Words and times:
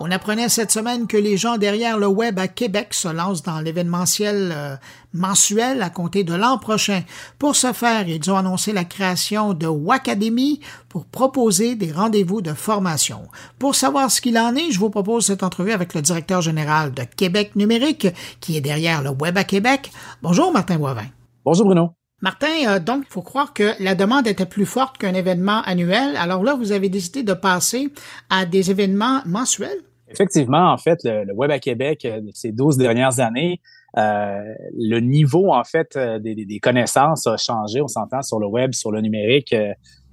On 0.00 0.12
apprenait 0.12 0.48
cette 0.48 0.70
semaine 0.70 1.08
que 1.08 1.16
les 1.16 1.36
gens 1.36 1.56
derrière 1.56 1.98
le 1.98 2.06
web 2.06 2.38
à 2.38 2.46
Québec 2.46 2.94
se 2.94 3.08
lancent 3.08 3.42
dans 3.42 3.58
l'événementiel 3.58 4.52
euh, 4.54 4.76
mensuel 5.12 5.82
à 5.82 5.90
compter 5.90 6.22
de 6.22 6.34
l'an 6.34 6.56
prochain. 6.56 7.02
Pour 7.40 7.56
ce 7.56 7.72
faire, 7.72 8.08
ils 8.08 8.30
ont 8.30 8.36
annoncé 8.36 8.72
la 8.72 8.84
création 8.84 9.54
de 9.54 9.66
Wacademy 9.66 10.60
pour 10.88 11.04
proposer 11.04 11.74
des 11.74 11.90
rendez-vous 11.90 12.42
de 12.42 12.52
formation. 12.52 13.22
Pour 13.58 13.74
savoir 13.74 14.08
ce 14.12 14.20
qu'il 14.20 14.38
en 14.38 14.54
est, 14.54 14.70
je 14.70 14.78
vous 14.78 14.88
propose 14.88 15.26
cette 15.26 15.42
entrevue 15.42 15.72
avec 15.72 15.94
le 15.94 16.02
directeur 16.02 16.42
général 16.42 16.92
de 16.94 17.02
Québec 17.02 17.56
Numérique, 17.56 18.06
qui 18.38 18.56
est 18.56 18.60
derrière 18.60 19.02
le 19.02 19.10
web 19.10 19.36
à 19.36 19.42
Québec. 19.42 19.90
Bonjour 20.22 20.52
Martin 20.52 20.78
Boivin. 20.78 21.06
Bonjour 21.44 21.66
Bruno. 21.66 21.90
Martin, 22.20 22.68
euh, 22.68 22.78
donc, 22.78 23.04
il 23.08 23.12
faut 23.12 23.22
croire 23.22 23.52
que 23.52 23.74
la 23.80 23.96
demande 23.96 24.28
était 24.28 24.46
plus 24.46 24.66
forte 24.66 24.98
qu'un 24.98 25.14
événement 25.14 25.62
annuel. 25.62 26.16
Alors 26.16 26.44
là, 26.44 26.54
vous 26.54 26.70
avez 26.70 26.88
décidé 26.88 27.24
de 27.24 27.32
passer 27.32 27.92
à 28.30 28.44
des 28.46 28.70
événements 28.70 29.22
mensuels? 29.24 29.82
Effectivement, 30.10 30.72
en 30.72 30.78
fait, 30.78 31.00
le, 31.04 31.32
Web 31.34 31.50
à 31.50 31.58
Québec, 31.58 32.04
euh, 32.04 32.20
ces 32.32 32.52
12 32.52 32.76
dernières 32.76 33.20
années, 33.20 33.60
euh, 33.96 34.42
le 34.76 35.00
niveau, 35.00 35.52
en 35.52 35.64
fait, 35.64 35.98
des, 35.98 36.60
connaissances 36.60 37.26
a 37.26 37.36
changé. 37.36 37.80
On 37.80 37.88
s'entend 37.88 38.22
sur 38.22 38.38
le 38.38 38.46
web, 38.46 38.72
sur 38.72 38.92
le 38.92 39.00
numérique. 39.00 39.54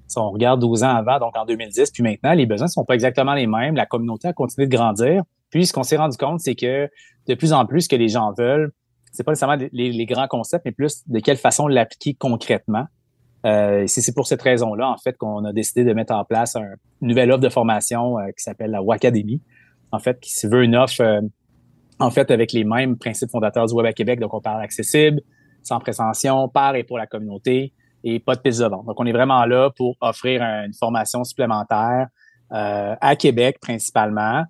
si 0.07 0.17
on 0.17 0.29
regarde 0.31 0.61
12 0.61 0.84
ans 0.84 0.95
avant, 0.95 1.20
donc 1.20 1.35
en 1.37 1.45
2010, 1.45 1.91
puis 1.91 2.03
maintenant, 2.03 2.34
les 2.34 2.45
besoins 2.45 2.67
ne 2.67 2.71
sont 2.71 2.85
pas 2.85 2.93
exactement 2.93 3.34
les 3.34 3.47
mêmes. 3.47 3.75
La 3.75 3.85
communauté 3.85 4.27
a 4.27 4.34
continué 4.34 4.67
de 4.67 4.75
grandir. 4.75 5.23
Puis, 5.49 5.65
ce 5.65 5.73
qu'on 5.73 5.84
s'est 5.84 5.98
rendu 5.98 6.17
compte, 6.17 6.39
c'est 6.39 6.55
que 6.55 6.89
de 7.27 7.34
plus 7.34 7.53
en 7.53 7.65
plus, 7.65 7.87
que 7.87 7.95
les 7.95 8.07
gens 8.07 8.34
veulent, 8.37 8.71
c'est 9.15 9.23
pas 9.23 9.31
nécessairement 9.31 9.63
les, 9.71 10.05
grands 10.05 10.27
concepts, 10.27 10.65
mais 10.65 10.71
plus 10.71 11.07
de 11.07 11.20
quelle 11.20 11.37
façon 11.37 11.67
l'appliquer 11.67 12.13
concrètement. 12.13 12.85
Euh, 13.45 13.85
c'est 13.87 14.13
pour 14.13 14.27
cette 14.27 14.41
raison-là, 14.41 14.89
en 14.89 14.98
fait, 14.98 15.17
qu'on 15.17 15.45
a 15.45 15.53
décidé 15.53 15.84
de 15.84 15.93
mettre 15.93 16.13
en 16.13 16.25
place 16.25 16.55
un, 16.55 16.65
une 17.01 17.09
nouvelle 17.09 17.31
offre 17.31 17.41
de 17.41 17.49
formation 17.49 18.20
euh, 18.20 18.27
qui 18.27 18.43
s'appelle 18.43 18.71
la 18.71 18.81
Wacademy, 18.81 19.41
en 19.95 19.99
fait, 19.99 20.20
qui 20.20 20.34
se 20.34 20.48
veut 20.48 20.63
une 20.63 20.76
offre, 20.76 21.02
euh, 21.02 21.22
en 21.99 22.12
fait, 22.12 22.31
avec 22.31 22.52
les 22.52 22.63
mêmes 22.63 22.98
principes 22.98 23.31
fondateurs 23.31 23.66
du 23.66 23.73
Web 23.73 23.85
à 23.85 23.93
Québec. 23.93 24.20
Donc, 24.20 24.34
on 24.34 24.41
parle 24.41 24.62
accessible, 24.62 25.21
sans 25.63 25.79
prétention, 25.79 26.48
par 26.49 26.76
et 26.76 26.84
pour 26.84 26.98
la 26.98 27.07
communauté 27.07 27.74
et 28.04 28.20
pas 28.20 28.35
de 28.35 28.41
piste 28.41 28.60
de 28.60 28.65
vente. 28.65 28.85
Donc, 28.85 28.99
on 28.99 29.05
est 29.05 29.13
vraiment 29.13 29.46
là 29.46 29.71
pour 29.76 29.96
offrir 30.02 30.41
une 30.41 30.74
formation 30.74 31.24
supplémentaire 31.24 32.07
euh, 32.52 32.96
à 33.02 33.15
Québec 33.15 33.57
principalement, 33.60 34.43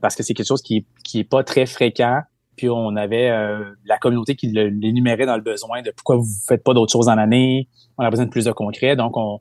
parce 0.00 0.14
que 0.14 0.22
c'est 0.22 0.34
quelque 0.34 0.46
chose 0.46 0.62
qui, 0.62 0.86
qui 1.02 1.20
est 1.20 1.24
pas 1.24 1.42
très 1.42 1.66
fréquent 1.66 2.20
puis 2.56 2.68
on 2.68 2.96
avait 2.96 3.30
euh, 3.30 3.64
la 3.84 3.98
communauté 3.98 4.34
qui 4.34 4.48
l'énumérait 4.48 5.26
dans 5.26 5.36
le 5.36 5.42
besoin 5.42 5.82
de 5.82 5.90
pourquoi 5.90 6.16
vous 6.16 6.22
ne 6.22 6.46
faites 6.46 6.62
pas 6.62 6.74
d'autres 6.74 6.92
choses 6.92 7.08
en 7.08 7.18
année. 7.18 7.68
On 7.98 8.04
a 8.04 8.10
besoin 8.10 8.26
de 8.26 8.30
plus 8.30 8.44
de 8.44 8.52
concret. 8.52 8.94
Donc, 8.94 9.16
on, 9.16 9.40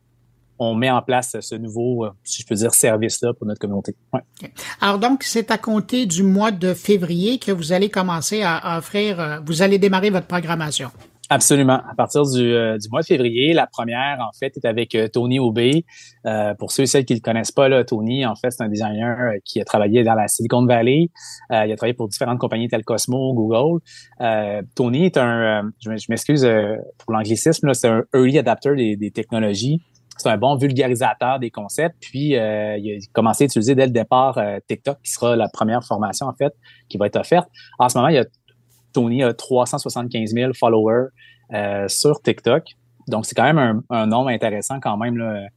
on 0.64 0.76
met 0.76 0.92
en 0.92 1.02
place 1.02 1.36
ce 1.40 1.56
nouveau, 1.56 2.06
euh, 2.06 2.12
si 2.24 2.44
je 2.44 2.48
peux 2.48 2.56
dire, 2.56 2.74
service-là 2.74 3.34
pour 3.34 3.48
notre 3.48 3.60
communauté. 3.60 3.96
Ouais. 4.14 4.22
Alors 4.80 5.00
donc, 5.00 5.24
c'est 5.24 5.50
à 5.50 5.58
compter 5.58 6.06
du 6.06 6.24
mois 6.24 6.52
de 6.52 6.74
février 6.74 7.40
que 7.40 7.52
vous 7.52 7.74
allez 7.74 7.90
commencer 7.90 8.44
à 8.44 8.78
offrir, 8.78 9.20
euh, 9.20 9.40
vous 9.46 9.64
allez 9.64 9.80
démarrer 9.80 10.12
votre 10.12 10.28
programmation. 10.28 10.92
Absolument. 11.32 11.80
À 11.90 11.96
partir 11.96 12.24
du, 12.24 12.42
euh, 12.42 12.78
du, 12.78 12.90
mois 12.90 13.00
de 13.00 13.06
février, 13.06 13.54
la 13.54 13.66
première, 13.66 14.18
en 14.20 14.38
fait, 14.38 14.58
est 14.58 14.66
avec 14.66 14.96
euh, 14.96 15.08
Tony 15.08 15.40
Aubé. 15.40 15.86
Euh, 16.26 16.54
pour 16.56 16.74
ceux 16.74 16.84
et 16.84 16.88
celles 16.88 17.06
qui 17.06 17.14
ne 17.14 17.20
le 17.20 17.22
connaissent 17.22 17.54
pas, 17.54 17.70
là, 17.70 17.86
Tony, 17.86 18.26
en 18.26 18.36
fait, 18.36 18.52
c'est 18.52 18.62
un 18.62 18.68
designer 18.68 19.36
qui 19.46 19.62
a 19.62 19.64
travaillé 19.64 20.04
dans 20.04 20.14
la 20.14 20.28
Silicon 20.28 20.66
Valley. 20.66 21.10
il 21.50 21.56
a 21.56 21.76
travaillé 21.78 21.94
pour 21.94 22.10
différentes 22.10 22.38
compagnies 22.38 22.68
telles 22.68 22.84
Cosmo, 22.84 23.34
Google. 23.34 23.80
Tony 24.76 25.06
est 25.06 25.16
un, 25.16 25.72
je 25.80 25.90
m'excuse 26.10 26.46
pour 26.98 27.14
l'anglicisme, 27.14 27.74
c'est 27.74 27.88
un 27.88 28.04
early 28.14 28.38
adapter 28.38 28.76
des, 28.76 28.98
des 28.98 29.12
technologies. 29.12 29.82
C'est 30.18 30.30
un 30.30 30.38
bon 30.38 30.56
vulgarisateur 30.56 31.40
des 31.40 31.50
concepts. 31.50 31.96
Puis, 32.00 32.32
il 32.32 32.38
a 32.38 32.78
commencé 33.14 33.44
à 33.44 33.46
utiliser 33.46 33.74
dès 33.76 33.86
le 33.86 33.92
départ 33.92 34.40
TikTok, 34.68 34.98
qui 35.04 35.12
sera 35.12 35.36
la 35.36 35.50
première 35.50 35.84
formation, 35.84 36.28
en 36.28 36.34
fait, 36.34 36.54
qui 36.90 36.98
va 36.98 37.08
être 37.08 37.16
offerte. 37.16 37.50
En 37.80 37.90
ce 37.90 37.98
moment, 37.98 38.10
il 38.10 38.16
y 38.16 38.20
a 38.20 38.26
Tony 38.94 39.24
a 39.24 39.34
375 39.34 40.34
000 40.34 40.54
followers 40.54 41.08
euh, 41.54 41.88
sur 41.88 42.22
TikTok. 42.22 42.64
Donc, 43.08 43.26
c'est 43.26 43.36
quand 43.36 43.52
même 43.52 43.82
un, 43.90 44.06
nombre 44.06 44.30
intéressant 44.30 44.80
quand 44.80 44.98
même, 44.98 45.18
là, 45.18 45.48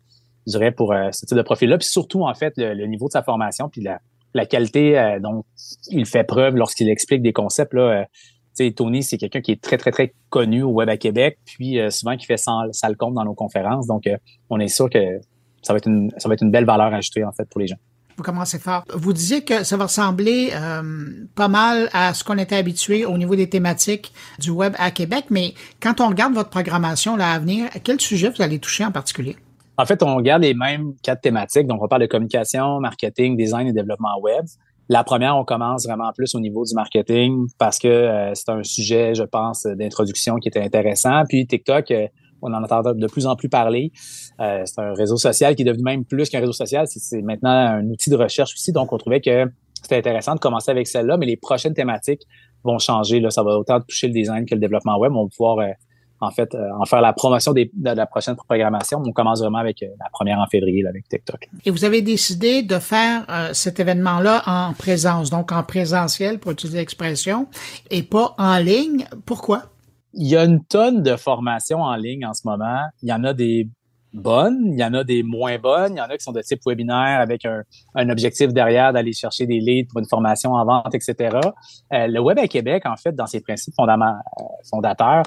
je 0.47 0.53
dirais, 0.53 0.73
pour 0.73 0.93
euh, 0.93 1.11
ce 1.13 1.27
type 1.27 1.37
de 1.37 1.43
profil-là. 1.43 1.79
Puis 1.79 1.89
surtout, 1.89 2.25
en 2.25 2.35
fait, 2.35 2.55
le, 2.57 2.87
niveau 2.87 3.07
de 3.07 3.13
sa 3.13 3.23
formation, 3.23 3.69
puis 3.69 3.83
la, 3.83 4.47
qualité 4.47 4.99
euh, 4.99 5.21
dont 5.21 5.45
il 5.89 6.07
fait 6.07 6.25
preuve 6.25 6.57
lorsqu'il 6.57 6.89
explique 6.89 7.23
des 7.23 7.33
concepts. 7.33 7.75
Là, 7.75 8.07
Tony, 8.77 9.03
c'est 9.03 9.19
quelqu'un 9.19 9.41
qui 9.41 9.53
est 9.53 9.61
très, 9.61 9.79
très, 9.79 9.91
très 9.91 10.15
connu 10.31 10.63
au 10.63 10.71
Web 10.71 10.89
à 10.89 10.97
Québec, 10.97 11.39
puis 11.45 11.79
souvent 11.91 12.17
qui 12.17 12.27
fait 12.27 12.37
ça, 12.37 12.53
ça 12.73 12.89
le 12.89 12.95
compte 12.95 13.15
dans 13.15 13.25
nos 13.25 13.35
conférences. 13.35 13.87
Donc, 13.87 14.09
on 14.51 14.61
est 14.61 14.69
sûr 14.69 14.89
que 14.89 15.21
ça 15.63 15.73
va, 15.73 15.79
être 15.79 15.89
une, 15.89 16.13
ça 16.19 16.29
va 16.29 16.35
être 16.35 16.43
une 16.43 16.51
belle 16.51 16.67
valeur 16.67 16.93
ajoutée, 16.93 17.25
en 17.25 17.33
fait, 17.33 17.49
pour 17.49 17.61
les 17.61 17.67
gens. 17.67 17.77
Vous 18.17 18.23
commencez 18.23 18.61
fort. 18.61 18.85
Vous 18.95 19.13
disiez 19.13 19.43
que 19.43 19.65
ça 19.65 19.77
va 19.77 19.85
ressembler 19.85 20.51
euh, 20.55 21.27
pas 21.35 21.49
mal 21.49 21.89
à 21.93 22.15
ce 22.15 22.23
qu'on 22.23 22.39
était 22.39 22.55
habitué 22.55 23.05
au 23.05 23.19
niveau 23.19 23.35
des 23.35 23.49
thématiques 23.49 24.13
du 24.39 24.51
web 24.51 24.75
à 24.79 24.93
Québec, 24.93 25.27
mais 25.31 25.55
quand 25.83 26.01
on 26.01 26.09
regarde 26.09 26.33
votre 26.33 26.51
programmation 26.51 27.17
là, 27.17 27.33
à 27.33 27.39
venir, 27.41 27.69
quel 27.83 28.01
sujet 28.01 28.31
vous 28.31 28.41
allez 28.41 28.61
toucher 28.61 28.85
en 28.85 28.93
particulier? 28.93 29.37
En 29.77 29.87
fait, 29.87 30.01
on 30.05 30.15
regarde 30.15 30.43
les 30.43 30.55
mêmes 30.55 30.95
quatre 31.03 31.23
thématiques. 31.23 31.67
Donc, 31.67 31.83
on 31.83 31.89
parle 31.89 32.03
de 32.03 32.07
communication, 32.07 32.79
marketing, 32.79 33.37
design 33.37 33.67
et 33.67 33.73
développement 33.73 34.17
web. 34.21 34.45
La 34.89 35.03
première, 35.03 35.37
on 35.37 35.45
commence 35.45 35.87
vraiment 35.87 36.13
plus 36.13 36.35
au 36.35 36.41
niveau 36.41 36.65
du 36.65 36.75
marketing 36.75 37.47
parce 37.59 37.79
que 37.79 37.89
euh, 37.89 38.35
c'est 38.35 38.51
un 38.51 38.63
sujet, 38.63 39.15
je 39.15 39.23
pense, 39.23 39.65
d'introduction 39.65 40.37
qui 40.37 40.49
était 40.49 40.61
intéressant. 40.61 41.23
Puis 41.29 41.47
TikTok, 41.47 41.91
euh, 41.91 42.07
on 42.43 42.53
en 42.53 42.63
entend 42.63 42.83
de 42.83 43.07
plus 43.07 43.27
en 43.27 43.35
plus 43.35 43.49
parler. 43.49 43.93
Euh, 44.41 44.63
c'est 44.67 44.81
un 44.81 44.93
réseau 44.93 45.17
social 45.17 45.57
qui 45.57 45.63
est 45.63 45.65
devenu 45.65 45.83
même 45.83 46.05
plus 46.05 46.29
qu'un 46.29 46.41
réseau 46.41 46.53
social. 46.53 46.87
C'est 46.87 47.23
maintenant 47.23 47.51
un 47.51 47.89
outil 47.89 48.11
de 48.11 48.17
recherche 48.17 48.53
aussi. 48.53 48.73
Donc, 48.73 48.93
on 48.93 48.99
trouvait 48.99 49.23
que 49.23 49.47
c'était 49.81 49.97
intéressant 49.97 50.35
de 50.35 50.41
commencer 50.41 50.71
avec 50.71 50.87
celle-là, 50.87 51.17
mais 51.17 51.27
les 51.27 51.39
prochaines 51.39 51.75
thématiques 51.75 52.23
vont 52.63 52.79
changer. 52.79 53.21
Là, 53.21 53.31
ça 53.31 53.43
va 53.43 53.59
autant 53.59 53.81
toucher 53.81 54.09
le 54.09 54.13
design 54.13 54.45
que 54.45 54.55
le 54.55 54.61
développement 54.61 54.99
web. 54.99 55.13
On 55.15 55.25
va 55.25 55.29
pouvoir 55.35 55.67
en 56.25 56.31
fait 56.31 56.55
euh, 56.55 56.69
en 56.79 56.85
faire 56.85 57.01
la 57.01 57.13
promotion 57.13 57.53
de 57.53 57.69
la 57.83 58.07
prochaine 58.07 58.37
programmation. 58.37 59.03
On 59.05 59.13
commence 59.13 59.41
vraiment 59.41 59.59
avec 59.59 59.81
la 59.83 60.09
première 60.13 60.39
en 60.39 60.47
février 60.47 60.87
avec 60.87 61.09
TikTok. 61.09 61.49
Et 61.65 61.71
vous 61.71 61.85
avez 61.85 62.03
décidé 62.03 62.63
de 62.63 62.79
faire 62.79 63.27
cet 63.53 63.81
événement-là 63.81 64.43
en 64.47 64.73
présence, 64.73 65.31
donc 65.31 65.53
en 65.53 65.63
présentiel 65.63 66.39
pour 66.39 66.53
utiliser 66.53 66.79
l'expression, 66.79 67.47
et 67.91 68.03
pas 68.03 68.35
en 68.39 68.59
ligne. 68.59 69.07
Pourquoi? 69.27 69.63
il 70.17 70.29
y 70.29 70.37
a 70.37 70.45
une 70.45 70.65
tonne 70.65 71.03
de 71.03 71.17
formations 71.17 71.81
en 71.81 71.97
ligne 71.97 72.25
en 72.27 72.35
ce 72.35 72.43
moment. 72.45 72.83
Il 73.03 73.09
y 73.09 73.13
en 73.13 73.25
a 73.25 73.33
des 73.33 73.69
bonnes, 74.13 74.61
il 74.67 74.79
y 74.79 74.85
en 74.85 74.95
a 74.95 75.03
des 75.03 75.25
moins 75.25 75.59
bonnes, 75.59 75.95
il 75.95 75.99
y 75.99 76.01
en 76.01 76.05
a 76.05 76.17
qui 76.17 76.23
sont 76.23 76.33
de 76.33 76.41
type 76.41 76.61
webinaire 76.65 77.21
avec 77.21 77.45
un, 77.45 78.09
objectif 78.09 78.53
derrière 78.53 78.93
d'aller 78.93 79.13
chercher 79.13 79.47
des 79.47 79.59
leads 79.59 79.89
pour 79.91 79.99
une 79.99 80.09
formation 80.09 80.53
en 80.53 80.65
vente, 80.65 80.95
etc. 80.95 81.37
Euh, 81.93 82.07
le 82.07 82.21
Web 82.21 82.39
à 82.39 82.47
Québec, 82.47 82.85
en 82.87 82.97
fait, 82.97 83.13
dans 83.13 83.27
ses 83.27 83.41
principes 83.41 83.75
fondateurs, 83.75 85.25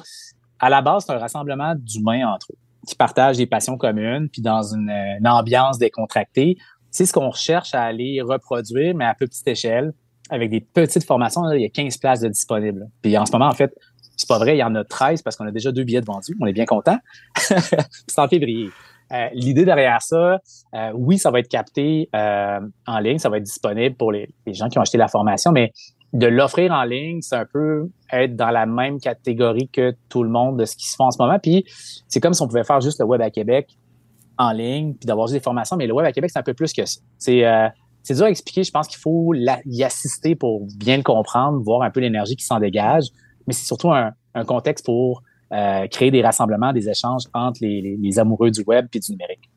à 0.59 0.69
la 0.69 0.81
base, 0.81 1.05
c'est 1.05 1.13
un 1.13 1.19
rassemblement 1.19 1.73
d'humains 1.75 2.27
entre 2.27 2.47
eux 2.51 2.57
qui 2.87 2.95
partagent 2.95 3.37
des 3.37 3.45
passions 3.45 3.77
communes, 3.77 4.29
puis 4.29 4.41
dans 4.41 4.63
une, 4.73 4.91
ambiance 5.25 5.77
décontractée. 5.77 6.57
C'est 6.89 7.05
ce 7.05 7.13
qu'on 7.13 7.29
recherche 7.29 7.75
à 7.75 7.83
aller 7.83 8.21
reproduire, 8.21 8.95
mais 8.95 9.05
à 9.05 9.13
petite 9.13 9.45
échelle, 9.47 9.93
avec 10.29 10.49
des 10.49 10.61
petites 10.61 11.03
formations. 11.03 11.51
il 11.51 11.61
y 11.61 11.65
a 11.65 11.69
15 11.69 11.97
places 11.97 12.21
de 12.21 12.29
disponibles. 12.29 12.87
Puis 13.01 13.17
en 13.17 13.25
ce 13.25 13.31
moment, 13.33 13.47
en 13.47 13.53
fait, 13.53 13.75
c'est 14.15 14.27
pas 14.27 14.39
vrai, 14.39 14.55
il 14.55 14.59
y 14.59 14.63
en 14.63 14.73
a 14.73 14.83
13 14.83 15.21
parce 15.21 15.35
qu'on 15.35 15.45
a 15.45 15.51
déjà 15.51 15.71
deux 15.71 15.83
billets 15.83 16.01
de 16.01 16.05
vendus. 16.05 16.35
On 16.39 16.45
est 16.47 16.53
bien 16.53 16.65
content. 16.65 16.97
c'est 17.35 18.19
en 18.19 18.27
février. 18.27 18.69
Euh, 19.13 19.27
l'idée 19.33 19.63
derrière 19.63 20.01
ça, 20.01 20.39
euh, 20.73 20.91
oui, 20.93 21.17
ça 21.17 21.31
va 21.31 21.39
être 21.39 21.47
capté 21.47 22.09
euh, 22.13 22.59
en 22.85 22.99
ligne, 22.99 23.19
ça 23.19 23.29
va 23.29 23.37
être 23.37 23.43
disponible 23.43 23.95
pour 23.95 24.11
les, 24.11 24.27
gens 24.47 24.67
qui 24.67 24.77
ont 24.79 24.81
acheté 24.81 24.97
la 24.97 25.07
formation, 25.07 25.51
mais 25.51 25.71
de 26.13 26.27
l'offrir 26.27 26.71
en 26.71 26.83
ligne, 26.83 27.21
c'est 27.21 27.35
un 27.35 27.45
peu 27.45 27.89
être 28.11 28.35
dans 28.35 28.49
la 28.49 28.65
même 28.65 28.99
catégorie 28.99 29.67
que 29.67 29.95
tout 30.09 30.23
le 30.23 30.29
monde 30.29 30.57
de 30.59 30.65
ce 30.65 30.75
qui 30.75 30.87
se 30.87 30.95
fait 30.95 31.03
en 31.03 31.11
ce 31.11 31.21
moment. 31.21 31.37
Puis 31.39 31.65
c'est 32.07 32.19
comme 32.19 32.33
si 32.33 32.41
on 32.41 32.47
pouvait 32.47 32.63
faire 32.63 32.81
juste 32.81 32.99
le 32.99 33.05
web 33.05 33.21
à 33.21 33.29
Québec 33.29 33.77
en 34.37 34.51
ligne, 34.51 34.93
puis 34.93 35.05
d'avoir 35.05 35.27
juste 35.27 35.39
des 35.39 35.43
formations, 35.43 35.75
mais 35.75 35.87
le 35.87 35.93
web 35.93 36.05
à 36.05 36.11
Québec, 36.11 36.29
c'est 36.31 36.39
un 36.39 36.43
peu 36.43 36.53
plus 36.53 36.73
que 36.73 36.85
ça. 36.85 37.01
C'est 37.17 37.43
c'est 38.03 38.13
dur 38.13 38.23
à 38.23 38.29
expliquer. 38.29 38.63
Je 38.63 38.71
pense 38.71 38.87
qu'il 38.87 38.99
faut 38.99 39.33
y 39.33 39.83
assister 39.83 40.35
pour 40.35 40.65
bien 40.77 40.95
le 40.95 41.03
comprendre, 41.03 41.59
voir 41.61 41.81
un 41.81 41.89
peu 41.89 41.99
l'énergie 41.99 42.37
qui 42.37 42.45
s'en 42.45 42.59
dégage 42.59 43.07
mais 43.47 43.53
c'est 43.53 43.65
surtout 43.65 43.91
un, 43.91 44.13
contexte 44.45 44.85
pour 44.85 45.23
euh, 45.51 45.87
créer 45.87 46.11
des 46.11 46.21
rassemblements, 46.21 46.71
des 46.71 46.89
échanges 46.89 47.23
entre 47.33 47.59
les, 47.61 48.19
amoureux 48.19 48.51
du 48.51 48.61
web 48.61 48.87
et 48.93 48.99
du 48.99 49.11
numérique. 49.13 49.49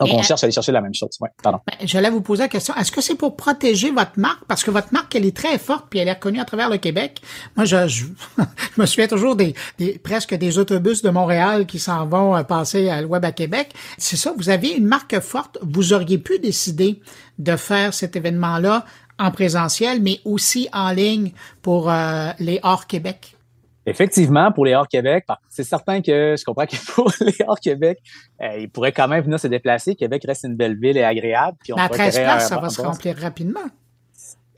Donc, 0.00 0.08
on 0.12 0.22
cherche 0.22 0.42
à 0.42 0.46
aller 0.46 0.52
chercher 0.52 0.72
la 0.72 0.80
même 0.80 0.94
chose. 0.94 1.10
Ouais, 1.20 1.28
pardon. 1.42 1.60
Ben, 1.66 1.86
J'allais 1.86 2.10
vous 2.10 2.22
poser 2.22 2.42
la 2.42 2.48
question. 2.48 2.74
Est-ce 2.74 2.90
que 2.90 3.00
c'est 3.00 3.14
pour 3.14 3.36
protéger 3.36 3.90
votre 3.90 4.18
marque? 4.18 4.44
Parce 4.46 4.64
que 4.64 4.70
votre 4.70 4.92
marque, 4.92 5.14
elle 5.14 5.26
est 5.26 5.36
très 5.36 5.58
forte 5.58 5.86
puis 5.90 5.98
elle 5.98 6.08
est 6.08 6.12
reconnue 6.12 6.40
à 6.40 6.44
travers 6.44 6.70
le 6.70 6.78
Québec. 6.78 7.20
Moi, 7.56 7.64
je, 7.64 7.86
je, 7.86 8.04
me 8.76 8.86
souviens 8.86 9.08
toujours 9.08 9.36
des, 9.36 9.54
presque 10.02 10.34
des 10.34 10.58
autobus 10.58 11.02
de 11.02 11.10
Montréal 11.10 11.66
qui 11.66 11.78
s'en 11.78 12.06
vont 12.06 12.36
euh, 12.36 12.42
passer 12.42 12.88
à 12.88 13.02
web 13.02 13.24
à 13.24 13.32
Québec. 13.32 13.72
C'est 13.98 14.16
ça, 14.16 14.32
vous 14.36 14.48
avez 14.48 14.70
une 14.70 14.86
marque 14.86 15.20
forte. 15.20 15.58
Vous 15.62 15.92
auriez 15.92 16.18
pu 16.18 16.38
décider 16.38 17.00
de 17.38 17.56
faire 17.56 17.92
cet 17.92 18.16
événement-là 18.16 18.86
en 19.18 19.30
présentiel, 19.30 20.00
mais 20.00 20.20
aussi 20.24 20.68
en 20.72 20.90
ligne 20.90 21.32
pour 21.60 21.90
euh, 21.90 22.30
les 22.38 22.58
hors 22.62 22.86
Québec? 22.86 23.36
Effectivement, 23.84 24.52
pour 24.52 24.64
les 24.64 24.74
hors 24.74 24.86
Québec, 24.86 25.24
c'est 25.48 25.64
certain 25.64 26.00
que 26.00 26.36
je 26.38 26.44
comprends 26.44 26.66
que 26.66 26.76
pour 26.94 27.10
les 27.20 27.34
hors 27.46 27.58
Québec, 27.58 27.98
euh, 28.40 28.58
ils 28.58 28.70
pourraient 28.70 28.92
quand 28.92 29.08
même 29.08 29.24
venir 29.24 29.40
se 29.40 29.48
déplacer. 29.48 29.96
Québec 29.96 30.22
reste 30.26 30.44
une 30.44 30.56
belle 30.56 30.78
ville 30.78 30.96
et 30.96 31.04
agréable. 31.04 31.56
Puis 31.62 31.72
on 31.72 31.76
à 31.76 31.88
13 31.88 32.18
places, 32.20 32.48
ça 32.48 32.58
va 32.58 32.68
se 32.68 32.80
remplir 32.80 33.16
rapidement. 33.16 33.60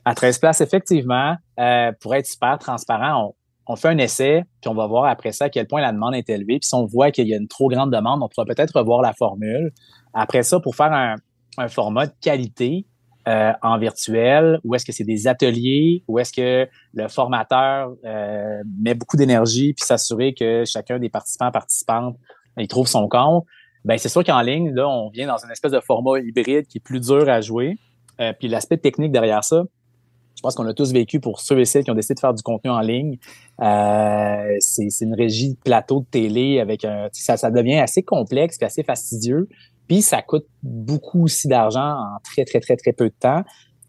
À 0.03 0.13
13 0.13 0.37
places, 0.37 0.61
effectivement, 0.61 1.35
euh, 1.59 1.91
pour 1.99 2.13
être 2.13 2.27
super 2.27 2.59
transparent, 2.59 3.33
on, 3.67 3.73
on, 3.73 3.75
fait 3.75 3.87
un 3.87 3.97
essai, 3.97 4.43
puis 4.61 4.69
on 4.69 4.75
va 4.75 4.85
voir 4.85 5.05
après 5.05 5.31
ça 5.31 5.45
à 5.45 5.49
quel 5.49 5.65
point 5.65 5.81
la 5.81 5.91
demande 5.91 6.13
est 6.13 6.29
élevée. 6.29 6.59
Puis 6.59 6.67
si 6.67 6.75
on 6.75 6.85
voit 6.85 7.09
qu'il 7.09 7.27
y 7.27 7.33
a 7.33 7.37
une 7.37 7.47
trop 7.47 7.69
grande 7.69 7.91
demande, 7.91 8.21
on 8.21 8.29
pourra 8.29 8.45
peut-être 8.45 8.77
revoir 8.77 9.01
la 9.01 9.13
formule. 9.13 9.71
Après 10.13 10.43
ça, 10.43 10.59
pour 10.59 10.75
faire 10.75 10.93
un, 10.93 11.15
un 11.57 11.67
format 11.67 12.05
de 12.05 12.13
qualité, 12.21 12.85
euh, 13.27 13.51
en 13.61 13.77
virtuel, 13.77 14.59
ou 14.63 14.75
est-ce 14.75 14.85
que 14.85 14.91
c'est 14.91 15.03
des 15.03 15.27
ateliers, 15.27 16.03
ou 16.07 16.19
est-ce 16.19 16.31
que 16.31 16.69
le 16.93 17.07
formateur 17.07 17.91
euh, 18.05 18.61
met 18.79 18.93
beaucoup 18.93 19.17
d'énergie 19.17 19.73
puis 19.73 19.85
s'assurer 19.85 20.33
que 20.33 20.63
chacun 20.65 20.99
des 20.99 21.09
participants 21.09 21.51
participantes 21.51 22.17
il 22.57 22.67
trouve 22.67 22.87
son 22.87 23.07
compte. 23.07 23.45
Ben 23.83 23.97
c'est 23.97 24.09
sûr 24.09 24.23
qu'en 24.23 24.41
ligne 24.41 24.73
là, 24.73 24.87
on 24.87 25.09
vient 25.09 25.27
dans 25.27 25.37
une 25.37 25.51
espèce 25.51 25.71
de 25.71 25.79
format 25.79 26.19
hybride 26.19 26.67
qui 26.67 26.77
est 26.77 26.83
plus 26.83 26.99
dur 26.99 27.29
à 27.29 27.41
jouer. 27.41 27.77
Euh, 28.19 28.33
puis 28.37 28.47
l'aspect 28.47 28.77
technique 28.77 29.11
derrière 29.11 29.43
ça, 29.43 29.63
je 30.35 30.41
pense 30.41 30.55
qu'on 30.55 30.65
a 30.67 30.73
tous 30.73 30.91
vécu 30.91 31.19
pour 31.19 31.39
ceux 31.39 31.59
et 31.59 31.65
celles 31.65 31.83
qui 31.83 31.91
ont 31.91 31.95
décidé 31.95 32.15
de 32.15 32.19
faire 32.19 32.33
du 32.33 32.43
contenu 32.43 32.69
en 32.69 32.79
ligne. 32.79 33.17
Euh, 33.61 34.55
c'est 34.59 34.89
une 35.01 35.15
régie 35.15 35.51
de 35.51 35.59
plateau 35.63 36.01
de 36.01 36.05
télé 36.05 36.59
avec 36.59 36.83
un, 36.85 37.09
ça, 37.11 37.37
ça 37.37 37.51
devient 37.51 37.79
assez 37.79 38.03
complexe, 38.03 38.61
assez 38.61 38.83
fastidieux. 38.83 39.47
Puis 39.87 40.01
ça 40.01 40.21
coûte 40.21 40.45
beaucoup 40.63 41.23
aussi 41.23 41.47
d'argent 41.47 41.99
en 41.99 42.17
très, 42.23 42.45
très, 42.45 42.59
très, 42.59 42.75
très 42.75 42.93
peu 42.93 43.05
de 43.05 43.15
temps. 43.19 43.43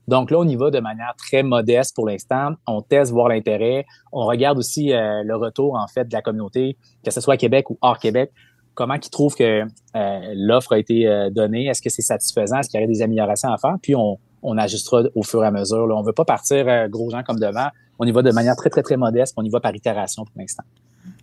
Donc 0.08 0.30
là, 0.30 0.38
on 0.38 0.46
y 0.46 0.56
va 0.56 0.70
de 0.70 0.78
manière 0.78 1.14
très 1.16 1.42
modeste 1.42 1.94
pour 1.94 2.06
l'instant. 2.06 2.52
On 2.66 2.80
teste, 2.80 3.12
voir 3.12 3.28
l'intérêt. 3.28 3.84
On 4.12 4.24
regarde 4.24 4.58
aussi 4.58 4.92
euh, 4.92 5.22
le 5.24 5.36
retour, 5.36 5.74
en 5.74 5.86
fait, 5.88 6.04
de 6.04 6.12
la 6.12 6.22
communauté, 6.22 6.76
que 7.04 7.10
ce 7.10 7.20
soit 7.20 7.34
à 7.34 7.36
Québec 7.36 7.70
ou 7.70 7.78
hors 7.80 7.98
Québec. 7.98 8.30
Comment 8.74 8.94
ils 8.94 9.10
trouvent 9.10 9.34
que 9.34 9.62
euh, 9.62 10.20
l'offre 10.34 10.74
a 10.74 10.78
été 10.78 11.08
euh, 11.08 11.30
donnée? 11.30 11.66
Est-ce 11.66 11.82
que 11.82 11.90
c'est 11.90 12.02
satisfaisant? 12.02 12.58
Est-ce 12.58 12.68
qu'il 12.68 12.78
y 12.78 12.84
aurait 12.84 12.92
des 12.92 13.02
améliorations 13.02 13.50
à 13.50 13.58
faire? 13.58 13.76
Puis 13.82 13.96
on, 13.96 14.18
on 14.42 14.58
ajustera 14.58 15.02
au 15.14 15.22
fur 15.22 15.42
et 15.42 15.46
à 15.46 15.50
mesure. 15.50 15.86
Là. 15.86 15.96
On 15.96 16.02
veut 16.02 16.12
pas 16.12 16.24
partir 16.24 16.88
gros 16.88 17.10
gens 17.10 17.22
comme 17.24 17.40
devant. 17.40 17.68
On 17.98 18.04
y 18.04 18.12
va 18.12 18.22
de 18.22 18.30
manière 18.30 18.54
très, 18.54 18.70
très, 18.70 18.82
très 18.82 18.96
modeste. 18.96 19.34
On 19.36 19.42
y 19.42 19.48
va 19.48 19.60
par 19.60 19.74
itération 19.74 20.24
pour 20.24 20.34
l'instant. 20.36 20.64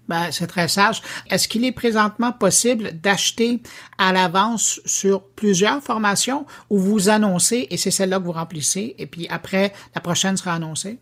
Ben, 0.09 0.31
c'est 0.31 0.47
très 0.47 0.67
sage. 0.67 1.01
Est-ce 1.29 1.47
qu'il 1.47 1.63
est 1.63 1.71
présentement 1.71 2.33
possible 2.33 2.91
d'acheter 2.99 3.61
à 3.97 4.11
l'avance 4.11 4.81
sur 4.85 5.23
plusieurs 5.23 5.81
formations 5.81 6.45
ou 6.69 6.77
vous 6.77 7.09
annoncez 7.09 7.67
et 7.69 7.77
c'est 7.77 7.91
celle-là 7.91 8.19
que 8.19 8.25
vous 8.25 8.33
remplissez 8.33 8.95
et 8.97 9.07
puis 9.07 9.27
après, 9.29 9.71
la 9.95 10.01
prochaine 10.01 10.35
sera 10.35 10.53
annoncée? 10.53 10.99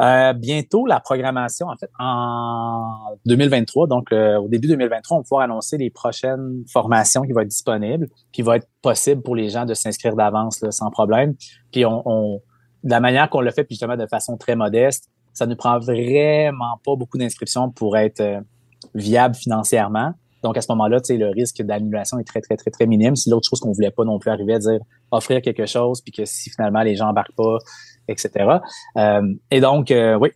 Euh, 0.00 0.32
bientôt, 0.32 0.86
la 0.86 0.98
programmation, 0.98 1.66
en 1.66 1.76
fait, 1.76 1.90
en 1.98 3.18
2023, 3.26 3.86
donc 3.86 4.10
euh, 4.12 4.38
au 4.38 4.48
début 4.48 4.66
2023, 4.68 5.14
on 5.14 5.20
va 5.20 5.24
pouvoir 5.24 5.42
annoncer 5.42 5.76
les 5.76 5.90
prochaines 5.90 6.64
formations 6.72 7.20
qui 7.20 7.32
vont 7.32 7.40
être 7.40 7.48
disponibles, 7.48 8.08
qui 8.32 8.40
vont 8.40 8.54
être 8.54 8.68
possible 8.80 9.20
pour 9.20 9.36
les 9.36 9.50
gens 9.50 9.66
de 9.66 9.74
s'inscrire 9.74 10.16
d'avance 10.16 10.64
sans 10.70 10.90
problème. 10.90 11.34
Puis 11.70 11.84
on, 11.84 12.02
on 12.06 12.40
de 12.82 12.90
la 12.90 13.00
manière 13.00 13.28
qu'on 13.28 13.42
le 13.42 13.50
fait, 13.50 13.64
puis 13.64 13.74
justement 13.74 13.98
de 13.98 14.06
façon 14.06 14.38
très 14.38 14.56
modeste, 14.56 15.10
ça 15.32 15.46
ne 15.46 15.54
prend 15.54 15.78
vraiment 15.78 16.78
pas 16.84 16.96
beaucoup 16.96 17.18
d'inscriptions 17.18 17.70
pour 17.70 17.96
être 17.96 18.20
euh, 18.20 18.40
viable 18.94 19.34
financièrement. 19.34 20.12
Donc, 20.42 20.56
à 20.56 20.62
ce 20.62 20.72
moment-là, 20.72 21.00
le 21.08 21.30
risque 21.32 21.62
d'annulation 21.62 22.18
est 22.18 22.24
très, 22.24 22.40
très, 22.40 22.56
très, 22.56 22.70
très 22.70 22.86
minime. 22.86 23.14
C'est 23.14 23.30
l'autre 23.30 23.46
chose 23.48 23.60
qu'on 23.60 23.72
voulait 23.72 23.90
pas 23.90 24.04
non 24.04 24.18
plus 24.18 24.30
arriver 24.30 24.54
à 24.54 24.58
dire 24.58 24.80
offrir 25.10 25.42
quelque 25.42 25.66
chose, 25.66 26.00
puis 26.00 26.12
que 26.12 26.24
si 26.24 26.48
finalement 26.50 26.82
les 26.82 26.96
gens 26.96 27.08
embarquent 27.08 27.34
pas, 27.36 27.58
etc. 28.08 28.58
Euh, 28.96 29.22
et 29.50 29.60
donc, 29.60 29.90
euh, 29.90 30.16
oui, 30.18 30.30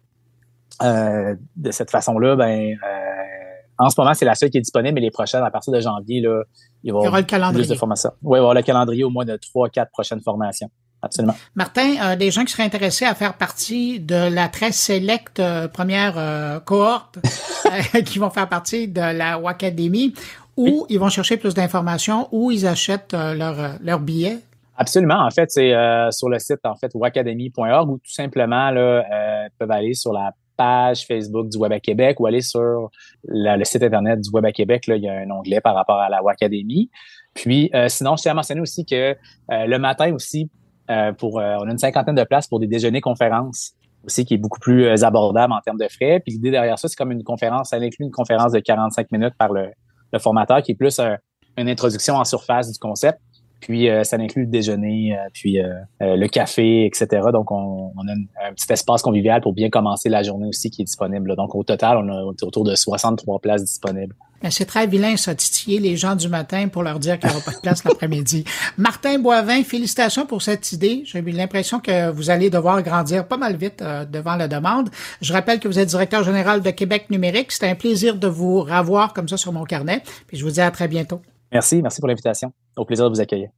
de 0.81 1.70
cette 1.70 1.91
façon-là, 1.91 2.37
ben, 2.37 2.76
en 3.79 3.88
ce 3.88 3.99
moment, 3.99 4.12
c'est 4.12 4.26
la 4.26 4.35
seule 4.35 4.50
qui 4.50 4.58
est 4.58 4.61
disponible, 4.61 4.94
mais 4.94 5.00
les 5.00 5.11
prochaines, 5.11 5.43
à 5.43 5.50
partir 5.50 5.73
de 5.73 5.81
janvier, 5.81 6.20
là, 6.20 6.43
il 6.82 6.93
va 6.93 7.02
y 7.02 7.08
aura 7.08 7.20
le 7.20 7.26
calendrier. 7.26 7.64
plus 7.64 7.73
de 7.73 7.79
formations. 7.79 8.12
Oui, 8.23 8.26
il 8.26 8.31
va 8.31 8.37
y 8.37 8.38
avoir 8.41 8.55
le 8.55 8.62
calendrier 8.62 9.05
au 9.05 9.11
moins 9.11 9.25
de 9.25 9.37
trois, 9.37 9.70
quatre 9.70 9.91
prochaines 9.91 10.20
formations 10.20 10.70
absolument. 11.05 11.35
Martin, 11.55 11.95
euh, 12.03 12.17
des 12.17 12.31
gens 12.31 12.45
qui 12.45 12.53
seraient 12.53 12.65
intéressés 12.65 13.05
à 13.05 13.15
faire 13.15 13.35
partie 13.35 14.01
de 14.01 14.29
la 14.29 14.49
très 14.49 14.73
sélecte 14.73 15.41
euh, 15.41 15.69
première 15.69 16.15
euh, 16.17 16.61
cohorte 16.61 17.19
qui 18.06 18.19
vont 18.19 18.31
faire 18.31 18.49
partie 18.49 18.89
de 18.89 19.01
la 19.01 19.39
Wacademy, 19.39 20.15
où 20.56 20.87
ils 20.89 20.99
vont 20.99 21.09
chercher 21.09 21.37
plus 21.37 21.55
d'informations, 21.55 22.29
où 22.33 22.51
ils 22.51 22.67
achètent 22.67 23.12
leur, 23.12 23.56
leur 23.83 24.01
billet. 24.01 24.39
Absolument. 24.77 25.25
En 25.25 25.31
fait, 25.31 25.51
c'est 25.51 25.73
sur 26.11 26.29
le 26.29 26.39
site 26.39 26.61
en 26.65 26.77
fait 26.77 26.91
wacademy.org 26.95 27.91
ou 27.91 27.99
tout 27.99 28.12
simplement 28.12 28.71
là, 28.71 29.49
peuvent 29.59 29.71
aller 29.71 29.95
sur 29.95 30.12
la 30.12 30.33
page 30.56 31.06
Facebook 31.06 31.49
du 31.49 31.59
Web 31.59 31.73
à 31.73 31.81
Québec 31.81 32.21
ou 32.21 32.27
aller 32.27 32.41
sur 32.41 32.91
le 33.27 33.65
site 33.65 33.83
internet 33.83 34.21
du 34.21 34.31
Web 34.31 34.45
à 34.45 34.53
Québec. 34.53 34.87
Là, 34.87 34.97
il 34.97 35.03
y 35.03 35.09
a 35.09 35.15
un 35.15 35.31
onglet 35.31 35.61
par 35.61 35.75
rapport 35.75 35.99
à 35.99 36.09
la 36.09 36.23
Wacademy. 36.23 36.89
Puis, 37.35 37.71
sinon, 37.89 38.17
je 38.17 38.23
tiens 38.23 38.33
à 38.33 38.35
mentionner 38.35 38.61
aussi 38.61 38.85
que 38.85 39.17
le 39.49 39.79
matin 39.79 40.12
aussi, 40.12 40.51
euh, 40.91 41.13
pour, 41.13 41.41
euh, 41.41 41.57
on 41.61 41.69
a 41.69 41.71
une 41.71 41.79
cinquantaine 41.79 42.15
de 42.15 42.25
places 42.25 42.47
pour 42.47 42.61
des 42.61 42.67
déjeuners 42.67 43.01
conférences 43.01 43.73
aussi 44.05 44.27
qui 44.27 44.35
est 44.35 44.39
beaucoup 44.39 44.61
plus 44.61 44.85
euh, 44.85 45.03
abordable 45.03 45.53
en 45.55 45.61
termes 45.61 45.79
de 45.79 45.89
frais. 45.89 46.21
Puis 46.21 46.35
l'idée 46.35 46.51
derrière 46.51 46.79
ça, 46.79 46.89
c'est 46.89 46.97
comme 46.97 47.13
une 47.13 47.25
conférence, 47.25 47.71
ça 47.71 47.77
inclut 47.77 48.05
une 48.05 48.11
conférence 48.11 48.53
de 48.53 48.61
45 48.61 49.11
minutes 49.13 49.35
par 49.39 49.53
le, 49.53 49.69
le 50.13 50.19
formateur 50.19 50.63
qui 50.63 50.73
est 50.73 50.75
plus 50.75 51.01
une 51.57 51.69
introduction 51.69 52.17
en 52.17 52.25
surface 52.25 52.71
du 52.71 52.79
concept. 52.79 53.19
Puis 53.67 53.89
ça 54.03 54.17
inclut 54.17 54.45
le 54.45 54.51
déjeuner, 54.51 55.17
puis 55.33 55.59
le 56.01 56.27
café, 56.29 56.87
etc. 56.87 57.07
Donc 57.33 57.51
on, 57.51 57.93
on 57.97 58.09
a 58.09 58.13
un 58.13 58.53
petit 58.53 58.73
espace 58.73 59.03
convivial 59.03 59.41
pour 59.41 59.55
bien 59.55 59.71
commencer 59.71 60.09
la 60.09 60.23
journée 60.23 60.49
aussi 60.49 60.71
qui 60.71 60.83
est 60.83 60.85
disponible. 60.85 61.35
Donc 61.37 61.55
au 61.55 61.65
total, 61.65 61.99
on 61.99 62.09
a 62.09 62.23
autour 62.23 62.65
de 62.65 62.75
63 62.75 63.41
places 63.41 63.65
disponibles. 63.65 64.15
Ben, 64.45 64.51
c'est 64.51 64.67
très 64.67 64.87
vilain, 64.87 65.17
ça, 65.17 65.35
titiller 65.35 65.79
les 65.79 65.97
gens 65.97 66.17
du 66.17 66.29
matin 66.29 66.69
pour 66.69 66.83
leur 66.83 66.99
dire 66.99 67.19
qu'il 67.19 67.31
n'y 67.31 67.35
aura 67.35 67.43
pas 67.43 67.53
de 67.53 67.61
place 67.61 67.83
l'après-midi. 67.83 68.45
Martin 68.77 69.19
Boivin, 69.19 69.63
félicitations 69.63 70.27
pour 70.27 70.43
cette 70.43 70.71
idée. 70.73 71.03
J'ai 71.07 71.21
eu 71.21 71.31
l'impression 71.31 71.81
que 71.81 72.11
vous 72.11 72.29
allez 72.29 72.51
devoir 72.51 72.83
grandir 72.83 73.27
pas 73.27 73.39
mal 73.39 73.57
vite 73.57 73.81
euh, 73.81 74.05
devant 74.05 74.37
la 74.37 74.47
demande. 74.47 74.91
Je 75.23 75.33
rappelle 75.33 75.61
que 75.61 75.69
vous 75.69 75.79
êtes 75.79 75.89
directeur 75.89 76.25
général 76.25 76.61
de 76.61 76.71
Québec 76.71 77.07
Numérique. 77.09 77.53
C'était 77.53 77.69
un 77.69 77.75
plaisir 77.75 78.17
de 78.17 78.29
vous 78.29 78.61
revoir 78.61 79.15
comme 79.15 79.29
ça 79.29 79.39
sur 79.39 79.51
mon 79.51 79.65
carnet. 79.65 80.03
Puis 80.27 80.37
je 80.37 80.45
vous 80.45 80.51
dis 80.51 80.61
à 80.61 80.71
très 80.71 80.89
bientôt. 80.89 81.23
Merci, 81.51 81.81
merci 81.81 82.01
pour 82.01 82.09
l'invitation. 82.09 82.53
Au 82.76 82.85
plaisir 82.85 83.05
de 83.06 83.11
vous 83.15 83.21
accueillir. 83.21 83.50